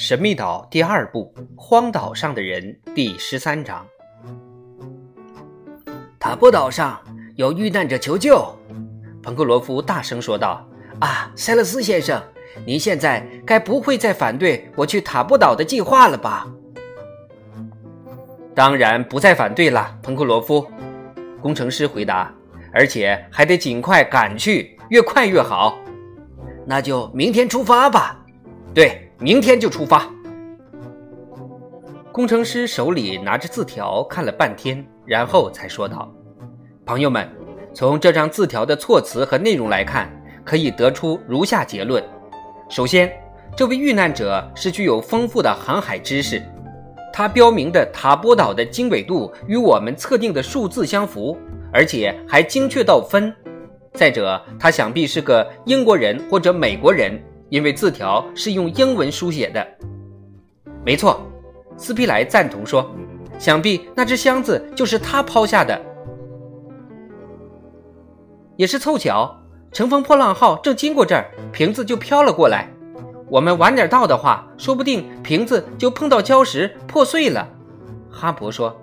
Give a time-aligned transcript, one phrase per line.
[0.00, 2.62] 神秘岛第二部《荒岛上的人》
[2.94, 3.84] 第十三章。
[6.20, 7.02] 塔布岛上
[7.34, 8.40] 有遇难者求救，
[9.20, 10.64] 彭克罗夫大声说道
[11.02, 12.22] ：“啊，塞勒斯先生，
[12.64, 16.46] 您现在该不会再反对我去塔布岛的计划了吧
[18.54, 20.64] ？”“当然不再反对了，彭克罗夫。”
[21.42, 22.32] 工程师回答
[22.72, 25.76] ，“而且还得尽快赶去，越快越好。
[26.64, 28.24] ”“那就明天出发吧。
[28.72, 30.08] ”“对。”明天就出发。
[32.12, 36.08] 工程师手里拿着字条看了半天，然后才说道
[36.86, 37.28] ：“朋友们，
[37.74, 40.08] 从这张字条的措辞和内容来看，
[40.44, 42.02] 可以得出如下结论：
[42.68, 43.12] 首先，
[43.56, 46.40] 这位遇难者是具有丰富的航海知识，
[47.12, 51.36] 他标明的塔波岛的经纬度与我们测定的数字相符，
[51.72, 53.34] 而且还精确到分。
[53.94, 59.66] 再者，他想必是个英国人或者美国人。”因为字条是用英文书写的，
[60.84, 61.20] 没错，
[61.76, 62.90] 斯皮莱赞同说
[63.38, 65.80] ：“想必那只箱子就是他抛下的。”
[68.56, 69.34] 也是凑巧，
[69.72, 72.68] 乘风破浪号正经过这儿，瓶子就飘了过来。
[73.30, 77.48] 我们晚点到的话，说不定瓶子就碰到礁石破碎了。
[78.10, 78.76] 哈勃说：“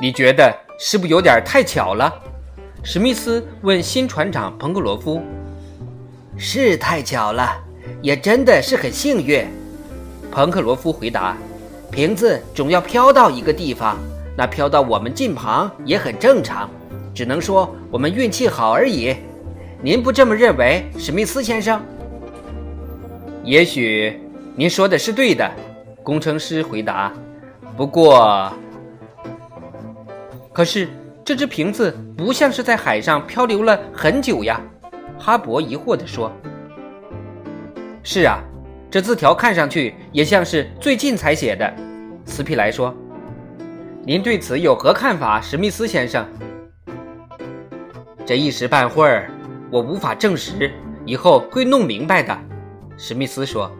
[0.00, 2.12] 你觉得是不是有点太巧了？”
[2.82, 5.20] 史密斯问新船长彭格罗夫。
[6.42, 7.54] 是太巧了，
[8.00, 9.46] 也真的是很幸运。
[10.32, 11.36] 彭克罗夫回答
[11.92, 13.98] ：“瓶子总要飘到一个地方，
[14.34, 16.70] 那飘到我们近旁也很正常，
[17.14, 19.14] 只能说我们运气好而已。
[19.82, 21.78] 您不这么认为，史密斯先生？”
[23.44, 24.18] 也许
[24.56, 25.46] 您说的是对的，
[26.02, 27.12] 工程师回答。
[27.76, 28.50] 不过，
[30.54, 30.88] 可是
[31.22, 34.58] 这只瓶子不像是在海上漂流了很久呀。
[35.20, 36.32] 哈勃疑惑地说
[38.02, 38.42] ：“是啊，
[38.90, 41.70] 这字条看上去也像是最近才写的。”
[42.24, 42.94] 斯皮莱说
[44.06, 46.26] ：“您对此有何看法，史密斯先生？”
[48.24, 49.30] 这一时半会儿，
[49.70, 50.72] 我无法证实，
[51.04, 52.36] 以后会弄明白的。”
[52.96, 53.70] 史密斯说。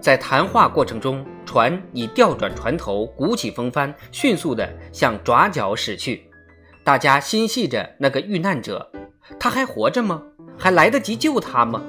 [0.00, 6.28] 在谈话过程中，船已调转船头，鼓起风帆，迅速地向爪角驶去。
[6.82, 8.90] 大家心系着那个遇难者。
[9.38, 10.22] 他还活着吗？
[10.58, 11.82] 还来得及救他吗？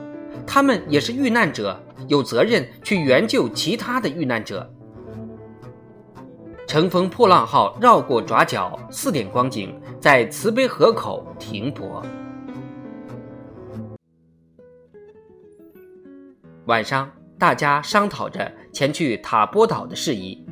[0.45, 4.71] 他们也是遇难者，有责任去援救其他的遇难者。
[6.67, 12.03] 乘风破浪号绕过爪角，四点光景，在慈悲河口停泊。
[16.65, 20.45] 晚上，大家商讨着前去塔波岛的事宜。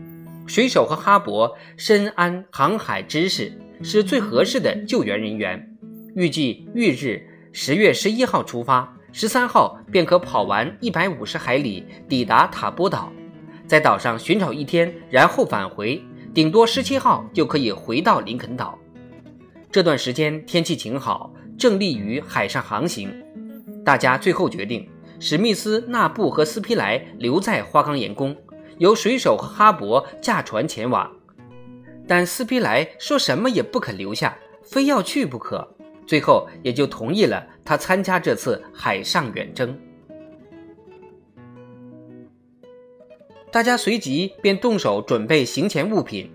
[0.45, 5.70] 水手和哈勃深谙航海知识，是最合适的救援人员。
[6.15, 13.11] 预计翌日十月十一号出发，十三号便可跑完一百五十海里，抵达塔波岛，
[13.65, 16.01] 在岛上寻找一天，然后返回，
[16.33, 18.77] 顶多十七号就可以回到林肯岛。
[19.71, 23.09] 这段时间天气晴好，正利于海上航行。
[23.85, 24.87] 大家最后决定，
[25.19, 28.35] 史密斯、纳布和斯皮莱留在花岗岩宫，
[28.79, 31.09] 由水手哈勃驾船前往。
[32.05, 35.75] 但斯皮莱说什么也不肯留下，非要去不可。
[36.11, 39.79] 最后也就同意了他参加这次海上远征。
[43.49, 46.29] 大家随即便动手准备行前物品，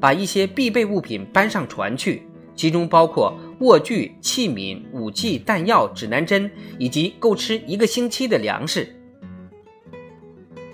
[0.00, 2.22] 把一些必备物品搬上船去，
[2.54, 8.88] 其中包括卧具、器皿、武器、弹药、指南针以及够吃一个星期的粮食。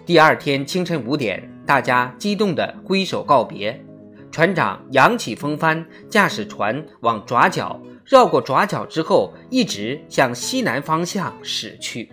[0.06, 3.84] 第二天清晨五点，大家激动地挥手告别，
[4.30, 7.82] 船长扬起风帆，驾驶船往爪角。
[8.04, 12.12] 绕过爪角之后，一直向西南方向驶去。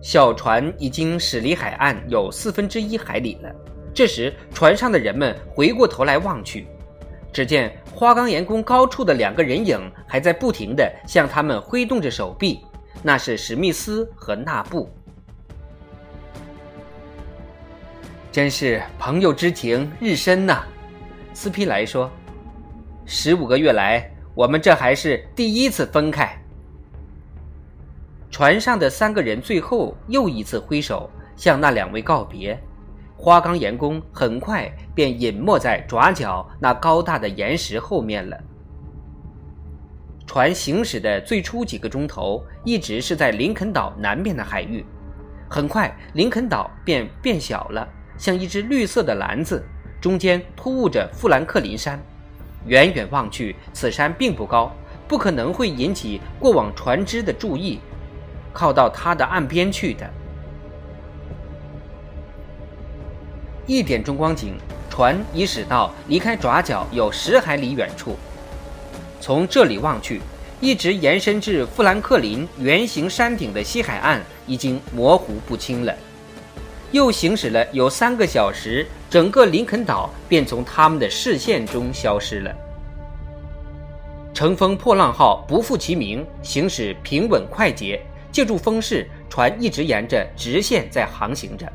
[0.00, 3.54] 小船已经驶离海岸有四分之一海里了。
[3.94, 6.66] 这时，船上的人们回过头来望去，
[7.30, 9.78] 只见花岗岩宫高处的两个人影
[10.08, 12.60] 还在不停地向他们挥动着手臂，
[13.02, 14.88] 那是史密斯和纳布。
[18.32, 20.62] 真是朋友之情日深呐，
[21.34, 22.10] 斯皮莱说
[23.04, 26.34] ：“十五个月来，我们这还是第一次分开。”
[28.32, 32.58] 船上的三个人最后又一次挥手向那两位告别，
[33.18, 38.40] 花岗岩宫很快便隐没在爪角那高大的岩石后面了。
[40.26, 44.82] 船行驶的最初几个钟头，一直是在林肯岛南面的海域，
[45.50, 47.86] 很快林肯岛便变小了。
[48.22, 49.60] 像一只绿色的篮子，
[50.00, 52.00] 中间突兀着富兰克林山。
[52.66, 54.72] 远远望去，此山并不高，
[55.08, 57.80] 不可能会引起过往船只的注意，
[58.52, 60.08] 靠到它的岸边去的。
[63.66, 64.54] 一点钟光景，
[64.88, 68.16] 船已驶到离开爪角有十海里远处。
[69.20, 70.20] 从这里望去，
[70.60, 75.92] 一直延伸至富兰克林圆形山顶的西海岸已经模糊不清了。
[76.92, 82.54] 又行驶了有三个小时，整个林肯岛便从他们的视线中消失了。
[84.34, 88.00] 乘风破浪号不负其名，行驶平稳快捷，
[88.30, 91.70] 借助风势，船一直沿着直线在航行着。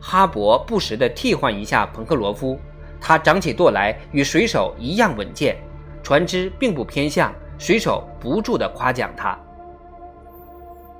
[0.00, 2.58] 哈勃不时地替换一下彭克罗夫，
[3.00, 5.56] 他长起舵来与水手一样稳健。
[6.04, 9.36] 船只并不偏向，水手不住地夸奖他。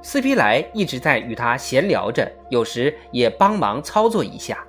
[0.03, 4.65] 斯皮莱一直在与他闲聊着，有时也帮忙操作一下。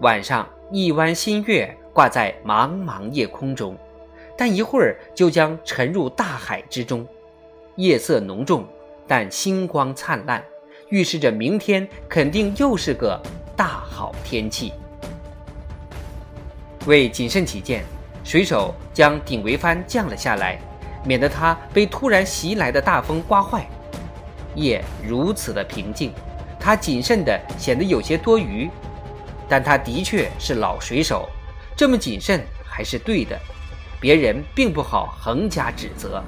[0.00, 3.76] 晚上，一弯新月挂在茫茫夜空中，
[4.38, 7.06] 但一会儿就将沉入大海之中。
[7.76, 8.64] 夜色浓重，
[9.08, 10.42] 但星光灿烂。
[10.90, 13.20] 预示着明天肯定又是个
[13.56, 14.72] 大好天气。
[16.86, 17.82] 为谨慎起见，
[18.22, 20.60] 水手将顶桅帆降了下来，
[21.04, 23.66] 免得它被突然袭来的大风刮坏。
[24.54, 26.12] 夜如此的平静，
[26.60, 28.70] 他谨慎的显得有些多余，
[29.48, 31.28] 但他的确是老水手，
[31.76, 33.38] 这么谨慎还是对的，
[34.00, 36.22] 别人并不好横加指责。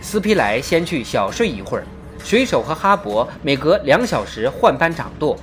[0.00, 1.84] 斯皮莱先去小睡一会儿，
[2.22, 5.36] 水手和哈勃每隔两小时换班掌舵。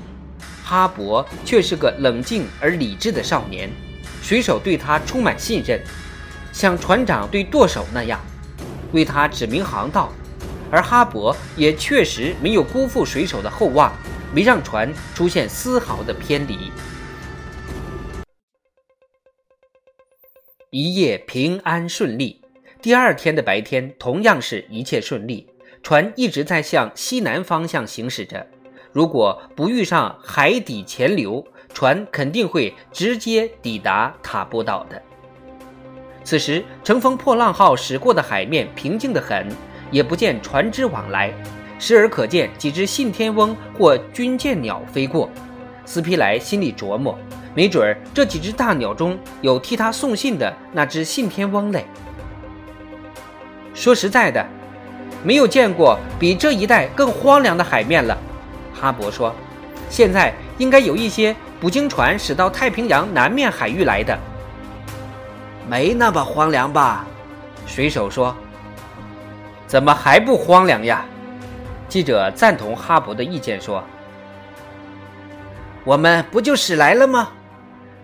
[0.64, 3.70] 哈勃却是个冷静而理智的少年，
[4.24, 5.78] 水手对他充满信任，
[6.54, 8.22] 像船长对舵手那样，
[8.94, 10.10] 为他指明航道。
[10.72, 13.94] 而哈勃也确实没有辜负水手的厚望，
[14.34, 16.72] 没让船出现丝毫的偏离。
[20.70, 22.42] 一夜平安顺利。
[22.82, 25.48] 第二天的白天同样是一切顺利，
[25.84, 28.48] 船一直在向西南方向行驶着。
[28.94, 35.02] 如果不遇上海底潜流，船肯定会直接抵达塔波岛的。
[36.24, 39.48] 此时，乘风破浪号驶过的海面平静得很，
[39.92, 41.34] 也不见船只往来，
[41.78, 45.30] 时而可见几只信天翁或军舰鸟飞过。
[45.86, 47.20] 斯皮莱心里琢磨，
[47.54, 51.86] 没准儿这几只大鸟中有替他送信的那只信天翁嘞。
[53.74, 54.48] 说实在的，
[55.24, 58.18] 没有见过比这一带更荒凉的海面了。
[58.74, 59.36] 哈勃说
[59.90, 64.20] ：“现在应该有一些捕鲸船驶到太平洋南面海域来的。”
[65.66, 67.06] 没那么荒凉吧？
[67.66, 68.36] 水手说
[69.66, 71.06] ：“怎么还不荒凉呀？”
[71.88, 73.82] 记者赞同哈勃的意见说
[75.86, 77.30] ：“我们不就驶来了吗？”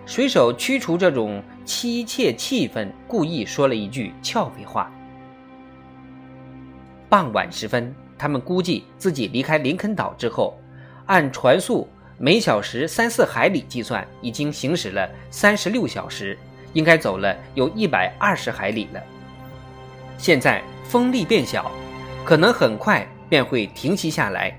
[0.08, 4.90] 水手驱除这种凄切气氛，故意说了一句俏皮话。
[7.10, 10.58] 傍晚时分，他们估计自己离开林肯岛之后，
[11.08, 11.86] 按船速
[12.22, 16.38] 每小时三四海里计算，已经行驶了三十六小时，
[16.74, 19.02] 应该走了有一百二十海里了。
[20.18, 21.72] 现在风力变小，
[22.26, 24.54] 可能很快便会停息下来，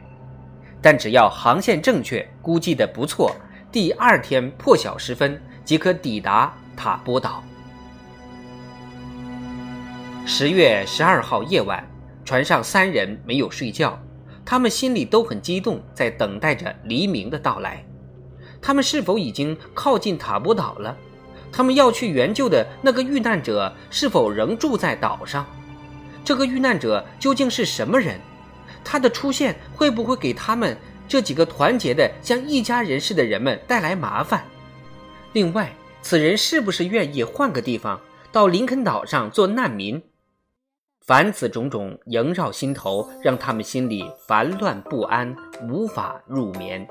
[0.80, 3.36] 但只要航线正确，估计的不错，
[3.70, 7.44] 第二天破晓时分即可抵达塔波岛。
[10.24, 11.86] 十月十二号夜晚。
[12.22, 13.98] 船上三人没有睡觉，
[14.50, 17.86] 他们心里都很激动，在等待着黎明的到来。
[18.60, 20.96] 他们是否已经靠近塔波岛了？
[21.52, 25.46] 他们要去援救的那个遇难者是否仍住在岛上？
[26.24, 28.20] 这个遇难者究竟是什么人？
[28.82, 30.76] 他的出现会不会给他们
[31.06, 34.44] 这几个团结的像一家人似的人们带来麻烦？
[35.32, 38.00] 另外，此人是不是愿意换个地方
[38.32, 40.02] 到林肯岛上做难民？
[41.10, 45.34] 凡此种种萦绕心头，让他们心里烦乱不安，
[45.68, 46.86] 无法入眠。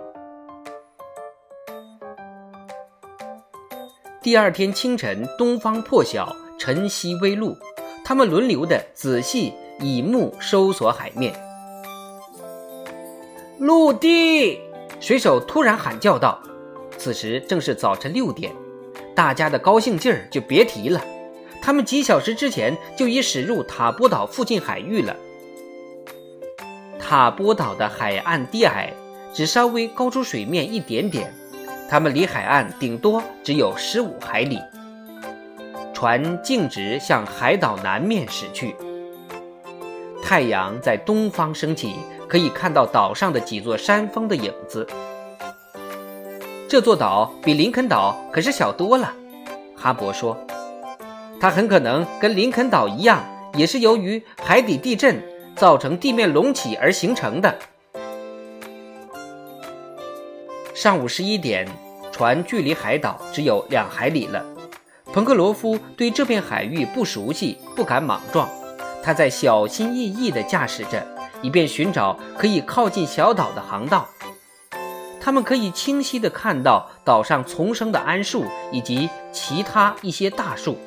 [4.21, 7.55] 第二天清晨，东方破晓，晨曦微露，
[8.03, 11.33] 他们轮流的仔细以目搜索海面。
[13.57, 14.59] 陆地！
[14.99, 16.37] 水手突然喊叫道。
[16.97, 18.53] 此时正是早晨六点，
[19.15, 21.01] 大家的高兴劲儿就别提了。
[21.61, 25.15] 他们几小时之前就已驶入塔波岛附近海域了。
[26.99, 28.93] 塔波岛的海岸低矮，
[29.33, 31.33] 只稍微高出水面一点点。
[31.89, 34.59] 他们离海岸顶多只有十五海里。
[35.93, 38.75] 船径直向海岛南面驶去。
[40.23, 41.95] 太阳在东方升起，
[42.27, 44.87] 可以看到岛上的几座山峰的影子。
[46.69, 49.11] 这座岛比林肯岛可是小多了。
[49.75, 50.37] 哈勃说
[51.39, 55.23] ：“它很可能跟林肯岛一样，也是由于海底地震
[55.55, 57.55] 造成地面隆起而形成的。”
[60.75, 61.67] 上午十一点，
[62.11, 64.45] 船距离海岛只有两海里了。
[65.11, 68.47] 彭克罗夫对这片海域不熟悉，不敢莽撞。
[69.01, 71.05] 他在小心翼翼地驾驶着，
[71.41, 74.07] 以便寻找可以靠近小岛的航道。
[75.19, 80.77] 他们可以清晰地看到岛上丛生的桉树以及其他一些大树，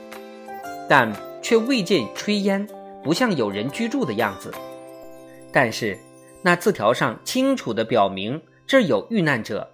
[0.88, 1.12] 但
[1.42, 2.66] 却未见炊烟，
[3.02, 4.52] 不像有人居住的样子。
[5.52, 5.98] 但是
[6.42, 9.68] 那字条上清楚地表明这儿有遇难者。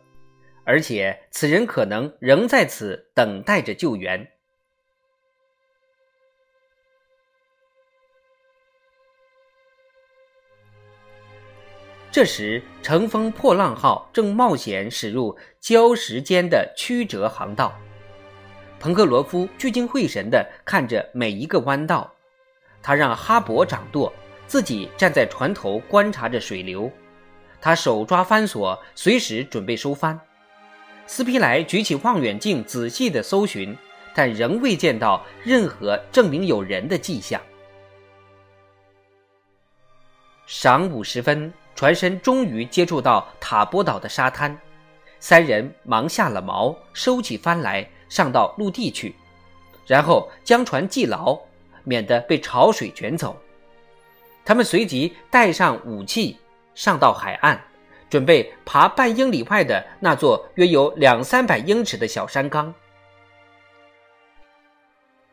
[0.65, 4.31] 而且此人可能仍在此等待着救援。
[12.11, 17.73] 这时，乘风破浪号正冒险驶入礁石间的曲折航道。
[18.81, 22.11] 彭克罗夫聚精会神地看着每一个弯道，
[22.81, 24.13] 他让哈勃掌舵，
[24.47, 26.91] 自己站在船头观察着水流。
[27.61, 30.19] 他手抓帆索，随时准备收帆。
[31.09, 33.77] 斯皮莱举起望远镜，仔细地搜寻，
[34.15, 37.41] 但仍未见到任何证明有人的迹象。
[40.47, 44.57] 晌午时分，船身终于接触到塔波岛的沙滩，
[45.19, 49.15] 三人忙下了锚，收起帆来，上到陆地去，
[49.87, 51.39] 然后将船系牢，
[51.85, 53.37] 免得被潮水卷走。
[54.45, 56.39] 他们随即带上武器，
[56.75, 57.61] 上到海岸。
[58.11, 62.73] 准备爬半英里外的那座约有两三百英尺的小山岗，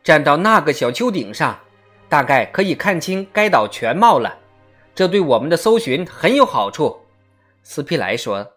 [0.04, 1.58] 站到那个小丘顶上，
[2.06, 4.36] 大概可以看清该岛全貌了。
[4.94, 7.00] 这对我们的搜寻很有好处，
[7.62, 8.55] 斯皮莱说。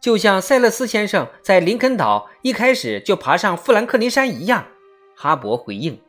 [0.00, 4.66] 就像塞勒斯先生在林肯岛一开始就爬上富兰克林山一样，
[5.14, 6.00] 哈勃回应。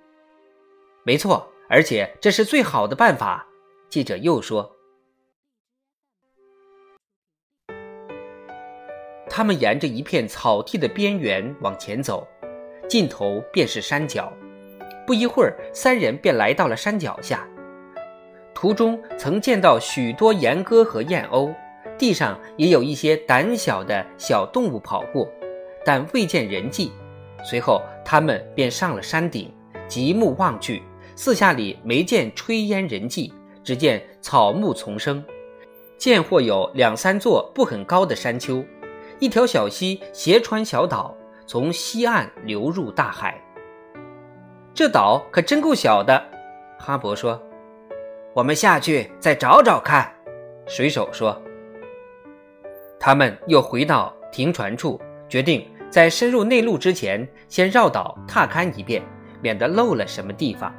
[1.04, 3.46] 没错，而且这是最好的办法。
[3.90, 4.78] 记者又说。
[9.30, 12.28] 他们沿着一片草地的边缘往前走，
[12.88, 14.32] 尽头便是山脚。
[15.06, 17.48] 不一会儿，三人便来到了山脚下。
[18.54, 21.54] 途中曾见到许多岩鸽和燕鸥，
[22.02, 25.30] 地上也有一些胆小的小动物跑过，
[25.86, 26.92] 但未见人迹。
[27.44, 29.54] 随后，他们便上了山顶，
[29.88, 30.82] 极目望去，
[31.16, 33.32] 四下里没见炊烟人迹，
[33.64, 35.24] 只见草木丛生，
[35.96, 38.66] 见或有两三座不很高的山丘。
[39.20, 41.16] 一条小溪斜穿小岛，
[41.46, 43.40] 从西岸流入大海。
[44.74, 46.20] 这岛可真够小的，
[46.80, 47.40] 哈勃说
[48.34, 50.12] ：“我们下去再找找看。”
[50.66, 51.40] 水手说。
[53.04, 59.02] 他们又回到停船处，决定在深入内陆之前，先绕岛踏勘一遍，
[59.42, 60.72] 免得漏了什么地方。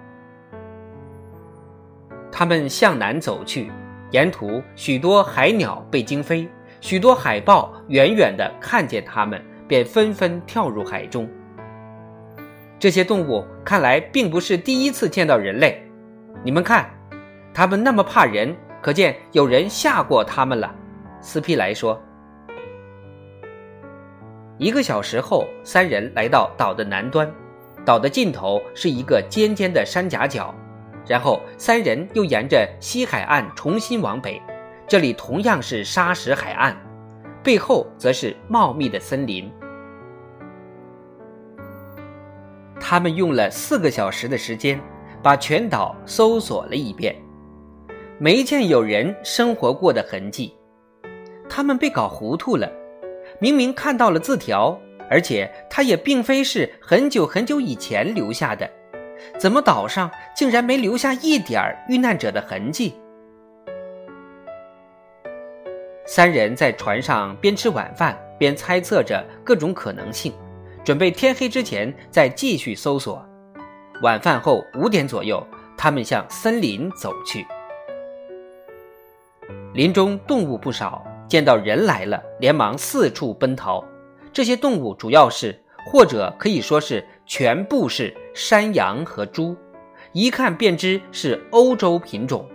[2.30, 3.72] 他们向南走去，
[4.12, 6.48] 沿途许多海鸟被惊飞。
[6.80, 11.28] 许多海豹远远地看见他们，便纷纷跳入海中。
[12.78, 15.82] 这些动物看来并不是第一次见到人类。
[16.44, 16.88] 你们看，
[17.52, 20.72] 它们那么怕人，可见有人吓过它们了。
[21.20, 22.00] 斯皮莱说。
[24.62, 27.28] 一个小时后，三人来到岛的南端，
[27.84, 30.54] 岛的尽头是一个尖尖的山夹角。
[31.04, 34.40] 然后，三人又沿着西海岸重新往北。
[34.86, 36.76] 这里同样是沙石海岸，
[37.42, 39.50] 背后则是茂密的森林。
[42.78, 44.80] 他们用了四个小时的时间，
[45.24, 47.16] 把全岛搜索了一遍，
[48.16, 50.54] 没见有人生活过的痕迹。
[51.48, 52.70] 他们被搞糊涂了，
[53.42, 54.80] 明明看到了字条，
[55.10, 58.70] 而且它也并非是很久很久以前留下的，
[59.36, 62.94] 怎么岛上竟然没留下一点儿遇难者的痕迹？
[66.06, 70.32] 三人在船上边吃晚饭边猜测着各种可能性，
[70.84, 73.28] 准备天黑之前再继续搜索。
[74.02, 75.44] 晚饭后五点左右，
[75.76, 77.44] 他们向森林走去。
[79.74, 83.82] 林中动物不少，见到人来了，连忙四处奔逃。
[84.34, 89.56] 这些动物主要是，或者可以说是全部是山羊和猪，
[90.12, 92.46] 一看便知是欧洲品种。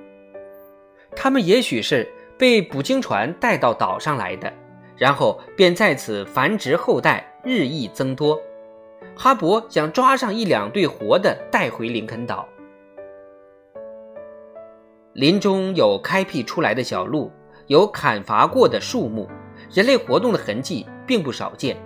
[1.15, 2.07] 它们也许是。
[2.37, 4.53] 被捕鲸船带到岛上来的，
[4.95, 8.39] 然后便在此繁殖后代，日益增多。
[9.15, 12.47] 哈勃想抓上一两对活的带回林肯岛。
[15.13, 17.31] 林中有开辟出来的小路，
[17.67, 19.29] 有砍伐过的树木，
[19.71, 21.77] 人类活动的痕迹并不少见。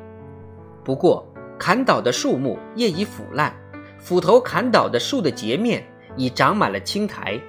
[0.83, 1.27] 不过，
[1.59, 3.53] 砍倒的树木叶已腐烂，
[3.99, 5.83] 斧头砍倒的树的截面
[6.15, 7.39] 已长满了青苔，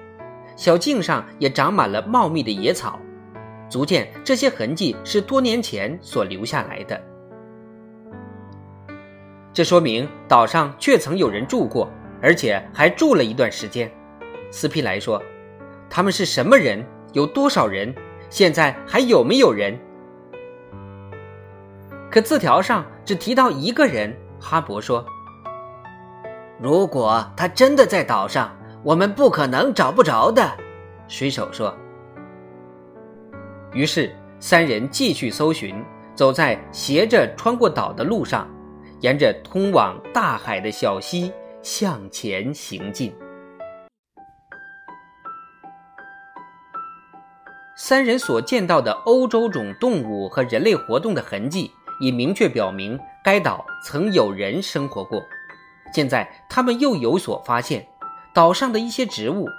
[0.55, 2.99] 小径上也长满了茂密的野草，
[3.69, 6.99] 足见这些痕迹是多年前所留下来的。
[9.53, 11.87] 这说明岛上确曾有人住过，
[12.19, 13.91] 而且还住了一段时间。
[14.49, 15.21] 斯皮莱说
[15.87, 16.83] ：“他们是什么人？
[17.13, 17.93] 有多少人？
[18.33, 19.77] 现在还有没有人？”
[22.09, 24.11] 可字条上只提到一个人。
[24.39, 25.05] 哈勃说
[26.59, 30.51] ：“如果他真的在岛上，我们不可能找不着的。”
[31.07, 31.71] 水手说。
[33.71, 35.75] 于是三人继续搜寻，
[36.15, 38.49] 走在斜着穿过岛的路上，
[39.01, 43.13] 沿着通往大海的小溪向前行进。
[47.85, 51.69] 三人所见到的欧洲种动物和人类活动的痕迹。
[51.99, 55.21] 已明确表明该岛曾有人生活过。
[55.93, 57.85] 现在他们又有所发现，
[58.33, 59.49] 岛上的一些植物，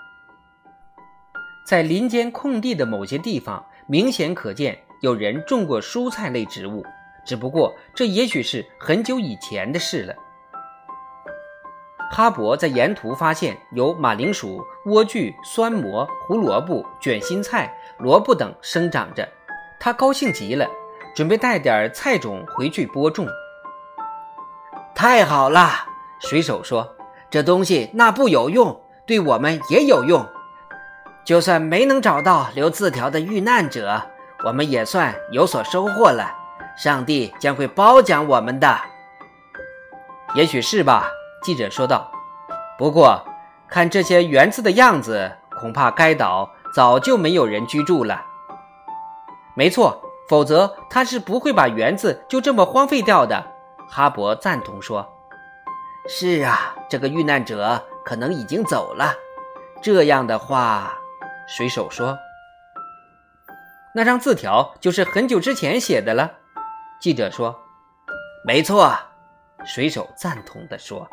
[1.67, 6.83] 在林间空地的某些地方，明显可见有人种过蔬菜类植物。
[7.27, 10.15] 只不过这也许是很久以前的事了。
[12.11, 19.29] 哈勃在沿途发现有马铃薯、莴苣、酸蘑、胡萝卜、卷心菜、萝卜等生长着，
[19.81, 20.67] 他高兴极了。
[21.15, 23.29] 准备带点菜种回去播种。
[24.97, 25.71] 太好了，
[26.19, 26.97] 水手说
[27.31, 30.27] ：“这东西那不有用，对我们也有用。
[31.25, 34.03] 就算没能找到留字条的遇难者，
[34.45, 36.33] 我们也算有所收获了。
[36.77, 38.77] 上帝将会褒奖我们的。”
[40.35, 41.09] 也许是吧，
[41.45, 42.11] 记者说道。
[42.77, 43.25] 不过，
[43.75, 48.25] 看这些园子的样子，恐怕该岛早就没有人居住了。
[49.57, 50.01] 没错。
[50.27, 53.45] 否则他是不会把园子就这么荒废掉的。
[53.87, 55.07] 哈勃赞同说
[56.09, 59.13] ：“是啊，这个遇难者可能已经走了。
[59.83, 60.97] 这样的话，
[61.47, 62.17] 水手说，
[63.95, 66.33] 那张字条就是很久之前写的了。”
[66.99, 67.61] 记者说
[68.47, 68.97] ：“没错。”
[69.67, 71.07] 水手赞同地说：“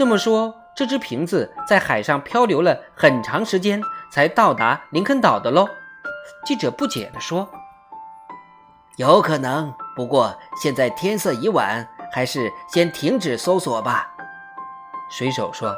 [0.00, 5.68] 这么说，这只瓶子在海上漂流了很长时间，才到达林肯岛的喽？”
[6.42, 7.46] 记者不解地说
[8.96, 14.10] ：“有可能，不过现在天色已晚，还是先停止搜索吧。”
[15.12, 15.76] 水手说：“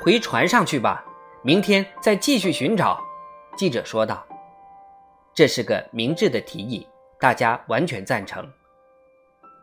[0.00, 1.04] 回船上去吧，
[1.42, 2.98] 明天再继续寻找。”
[3.54, 4.24] 记者说道
[5.36, 6.88] ：“这是个明智的提议，
[7.20, 8.50] 大家完全赞成。”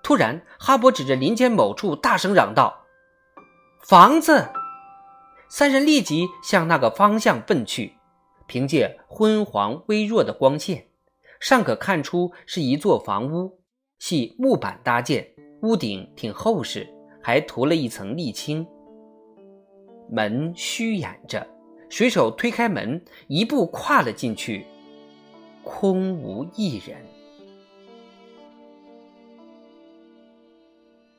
[0.04, 2.86] 突然，哈勃指着林间某处大声嚷道
[3.88, 4.50] ：“房子！”
[5.50, 7.94] 三人立即向那个方向奔去。
[8.48, 10.86] 凭借昏黄微弱的光线，
[11.40, 13.60] 尚可看出是一座房屋，
[13.98, 15.26] 系木板搭建，
[15.62, 16.86] 屋顶挺厚实，
[17.22, 18.68] 还涂了一层沥青。
[20.10, 21.48] 门虚掩着，
[21.88, 24.66] 水手推开门，一步跨了进去，
[25.64, 26.98] 空无一人。